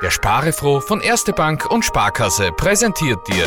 Der 0.00 0.12
Sparefroh 0.12 0.80
von 0.80 1.00
Erste 1.00 1.32
Bank 1.32 1.68
und 1.70 1.84
Sparkasse 1.84 2.52
präsentiert 2.52 3.18
dir 3.26 3.46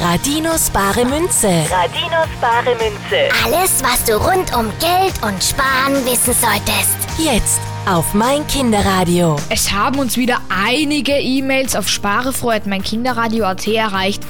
Radinos 0.00 0.70
bare 0.70 1.04
Münze. 1.04 1.48
Radinos 1.70 2.28
bare 2.40 2.74
Münze. 2.74 3.28
Alles, 3.44 3.80
was 3.84 4.04
du 4.04 4.16
rund 4.16 4.54
um 4.56 4.70
Geld 4.80 5.14
und 5.22 5.42
Sparen 5.42 6.04
wissen 6.04 6.34
solltest. 6.34 6.96
Jetzt 7.16 7.60
auf 7.88 8.12
mein 8.12 8.44
Kinderradio. 8.48 9.36
Es 9.48 9.70
haben 9.70 10.00
uns 10.00 10.16
wieder 10.16 10.40
einige 10.48 11.12
E-Mails 11.12 11.76
auf 11.76 11.88
sparefroh.meinkinderradio.at 11.88 13.68
erreicht. 13.68 14.24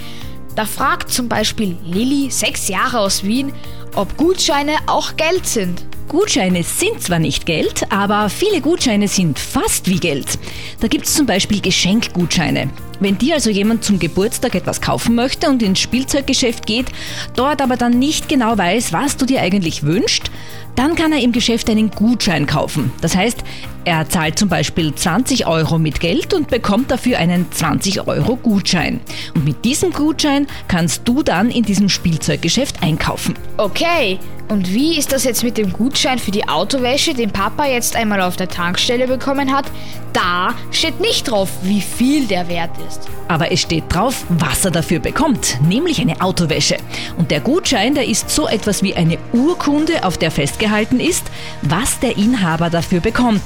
Da 0.54 0.66
fragt 0.66 1.10
zum 1.10 1.30
Beispiel 1.30 1.78
Lilly, 1.82 2.30
sechs 2.30 2.68
Jahre 2.68 3.00
aus 3.00 3.24
Wien, 3.24 3.54
ob 3.94 4.16
Gutscheine 4.18 4.76
auch 4.86 5.16
Geld 5.16 5.46
sind. 5.46 5.82
Gutscheine 6.08 6.62
sind 6.62 7.02
zwar 7.02 7.18
nicht 7.18 7.46
Geld, 7.46 7.90
aber 7.90 8.28
viele 8.28 8.60
Gutscheine 8.60 9.08
sind 9.08 9.38
fast 9.38 9.88
wie 9.88 9.98
Geld. 9.98 10.38
Da 10.80 10.86
gibt 10.86 11.06
es 11.06 11.14
zum 11.14 11.26
Beispiel 11.26 11.60
Geschenkgutscheine. 11.60 12.70
Wenn 13.00 13.18
dir 13.18 13.34
also 13.34 13.50
jemand 13.50 13.84
zum 13.84 13.98
Geburtstag 13.98 14.54
etwas 14.54 14.80
kaufen 14.80 15.16
möchte 15.16 15.50
und 15.50 15.62
ins 15.62 15.80
Spielzeuggeschäft 15.80 16.64
geht, 16.64 16.86
dort 17.34 17.60
aber 17.60 17.76
dann 17.76 17.98
nicht 17.98 18.28
genau 18.28 18.56
weiß, 18.56 18.92
was 18.92 19.16
du 19.16 19.26
dir 19.26 19.42
eigentlich 19.42 19.82
wünschst, 19.82 20.30
dann 20.76 20.94
kann 20.94 21.12
er 21.12 21.20
im 21.20 21.32
Geschäft 21.32 21.68
einen 21.70 21.90
Gutschein 21.90 22.46
kaufen. 22.46 22.92
Das 23.00 23.16
heißt, 23.16 23.38
er 23.84 24.08
zahlt 24.08 24.38
zum 24.38 24.48
Beispiel 24.48 24.94
20 24.94 25.46
Euro 25.46 25.78
mit 25.78 26.00
Geld 26.00 26.34
und 26.34 26.48
bekommt 26.48 26.90
dafür 26.90 27.18
einen 27.18 27.50
20 27.50 28.06
Euro 28.06 28.36
Gutschein. 28.36 29.00
Und 29.34 29.44
mit 29.44 29.64
diesem 29.64 29.92
Gutschein 29.92 30.46
kannst 30.68 31.02
du 31.06 31.22
dann 31.22 31.50
in 31.50 31.64
diesem 31.64 31.88
Spielzeuggeschäft 31.88 32.82
einkaufen. 32.82 33.34
Okay, 33.56 34.18
und 34.48 34.72
wie 34.72 34.96
ist 34.96 35.12
das 35.12 35.24
jetzt 35.24 35.42
mit 35.42 35.58
dem 35.58 35.72
Gutschein 35.72 36.18
für 36.18 36.30
die 36.30 36.48
Autowäsche, 36.48 37.14
den 37.14 37.30
Papa 37.30 37.66
jetzt 37.66 37.96
einmal 37.96 38.20
auf 38.20 38.36
der 38.36 38.48
Tankstelle 38.48 39.08
bekommen 39.08 39.52
hat? 39.52 39.66
Da 40.12 40.54
steht 40.70 41.00
nicht 41.00 41.28
drauf, 41.28 41.50
wie 41.62 41.80
viel 41.80 42.26
der 42.26 42.48
wert 42.48 42.70
ist. 42.88 43.08
Aber 43.28 43.50
es 43.50 43.60
steht 43.60 43.84
drauf, 43.92 44.24
was 44.28 44.64
er 44.64 44.70
dafür 44.70 45.00
bekommt, 45.00 45.58
nämlich 45.62 46.00
eine 46.00 46.20
Autowäsche. 46.20 46.76
Und 47.18 47.32
der 47.32 47.40
Gutschein, 47.40 47.94
der 47.94 48.06
ist 48.06 48.30
so 48.30 48.46
etwas 48.46 48.82
wie 48.82 48.94
eine 48.94 49.18
Urkunde, 49.32 50.04
auf 50.04 50.16
der 50.16 50.30
festgehalten 50.30 51.00
ist, 51.00 51.24
was 51.62 51.98
der 51.98 52.16
Inhaber 52.16 52.70
dafür 52.70 53.00
bekommt. 53.00 53.42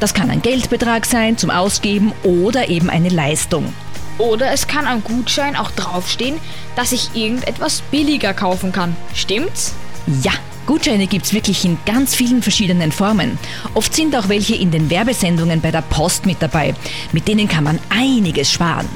Das 0.00 0.14
kann 0.14 0.30
ein 0.30 0.42
Geldbetrag 0.42 1.04
sein 1.04 1.36
zum 1.36 1.50
Ausgeben 1.50 2.12
oder 2.24 2.68
eben 2.68 2.88
eine 2.88 3.10
Leistung. 3.10 3.72
Oder 4.16 4.50
es 4.50 4.66
kann 4.66 4.86
am 4.86 5.04
Gutschein 5.04 5.56
auch 5.56 5.70
draufstehen, 5.70 6.40
dass 6.74 6.90
ich 6.92 7.10
irgendetwas 7.14 7.82
billiger 7.90 8.34
kaufen 8.34 8.72
kann. 8.72 8.96
Stimmt's? 9.14 9.74
Ja, 10.22 10.32
Gutscheine 10.66 11.06
gibt's 11.06 11.32
wirklich 11.32 11.64
in 11.64 11.78
ganz 11.86 12.14
vielen 12.14 12.42
verschiedenen 12.42 12.92
Formen. 12.92 13.38
Oft 13.74 13.94
sind 13.94 14.14
auch 14.14 14.28
welche 14.28 14.54
in 14.54 14.70
den 14.70 14.90
Werbesendungen 14.90 15.60
bei 15.60 15.70
der 15.70 15.82
Post 15.82 16.26
mit 16.26 16.42
dabei. 16.42 16.74
Mit 17.12 17.26
denen 17.26 17.48
kann 17.48 17.64
man 17.64 17.78
einiges 17.88 18.52
sparen. 18.52 18.88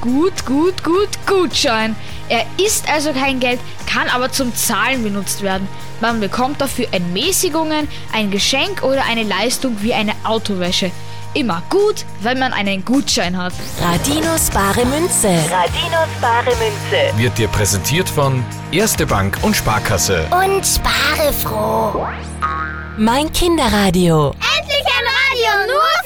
Gut, 0.00 0.46
gut, 0.46 0.82
gut, 0.82 1.08
Gutschein. 1.26 1.94
Er 2.28 2.46
ist 2.64 2.88
also 2.88 3.12
kein 3.12 3.38
Geld, 3.40 3.60
kann 3.86 4.08
aber 4.08 4.32
zum 4.32 4.54
Zahlen 4.54 5.02
benutzt 5.02 5.42
werden. 5.42 5.68
Man 6.00 6.20
bekommt 6.20 6.60
dafür 6.60 6.86
Entmäßigungen, 6.92 7.86
ein 8.12 8.30
Geschenk 8.30 8.82
oder 8.82 9.04
eine 9.04 9.24
Leistung 9.24 9.76
wie 9.82 9.92
eine 9.92 10.14
Autowäsche. 10.24 10.90
Immer 11.34 11.62
gut, 11.70 12.04
wenn 12.22 12.40
man 12.40 12.52
einen 12.52 12.84
Gutschein 12.84 13.36
hat. 13.36 13.52
Radinos 13.80 14.50
bare 14.50 14.84
Münze. 14.84 15.28
Radinos 15.48 16.08
bare 16.20 16.50
Münze. 16.56 17.16
wird 17.16 17.38
dir 17.38 17.46
präsentiert 17.46 18.08
von 18.08 18.44
Erste 18.72 19.06
Bank 19.06 19.38
und 19.42 19.54
Sparkasse. 19.54 20.26
Und 20.32 20.66
spare 20.66 21.32
froh. 21.32 22.04
Mein 22.96 23.32
Kinderradio. 23.32 24.34
Endlich 24.58 24.84
ein 24.86 25.06
Radio 25.06 25.72
nur 25.72 25.99